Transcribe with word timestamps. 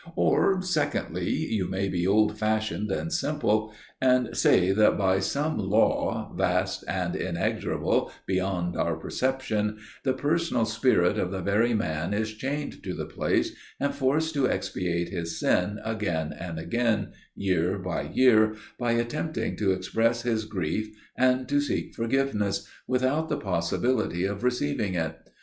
"Or, 0.15 0.63
secondly, 0.63 1.29
you 1.29 1.67
may 1.69 1.87
be 1.87 2.07
old 2.07 2.35
fashioned 2.35 2.91
and 2.91 3.13
simple, 3.13 3.71
and 4.01 4.35
say 4.35 4.71
that 4.71 4.97
by 4.97 5.19
some 5.19 5.59
law, 5.59 6.33
vast 6.35 6.83
and 6.87 7.15
inexorable, 7.15 8.11
beyond 8.25 8.75
our 8.75 8.95
perception, 8.95 9.77
the 10.03 10.13
personal 10.15 10.65
spirit 10.65 11.19
of 11.19 11.29
the 11.29 11.43
very 11.43 11.75
man 11.75 12.15
is 12.15 12.33
chained 12.33 12.81
to 12.81 12.95
the 12.95 13.05
place, 13.05 13.53
and 13.79 13.93
forced 13.93 14.33
to 14.33 14.49
expiate 14.49 15.09
his 15.09 15.39
sin 15.39 15.77
again 15.85 16.33
and 16.33 16.57
again, 16.57 17.11
year 17.35 17.77
by 17.77 18.01
year, 18.01 18.55
by 18.79 18.93
attempting 18.93 19.55
to 19.57 19.71
express 19.71 20.23
his 20.23 20.45
grief 20.45 20.89
and 21.15 21.47
to 21.47 21.61
seek 21.61 21.93
forgiveness, 21.93 22.67
without 22.87 23.29
the 23.29 23.37
possibility 23.37 24.25
of 24.25 24.43
receiving 24.43 24.95
it. 24.95 25.17